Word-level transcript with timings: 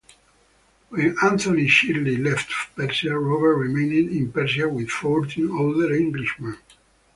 When 0.89 1.15
Anthony 1.21 1.67
Shirley 1.67 2.15
left 2.17 2.51
Persia, 2.75 3.15
Robert 3.19 3.57
remained 3.57 4.09
in 4.09 4.31
Persia 4.31 4.67
with 4.67 4.89
fourteen 4.89 5.51
other 5.51 5.93
Englishmen. 5.93 6.57